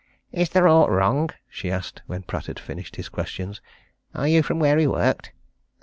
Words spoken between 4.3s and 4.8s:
from where